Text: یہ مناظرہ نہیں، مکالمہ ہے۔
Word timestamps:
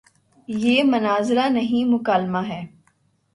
یہ 0.47 0.83
مناظرہ 0.83 1.49
نہیں، 1.49 1.85
مکالمہ 1.85 2.37
ہے۔ 2.47 2.65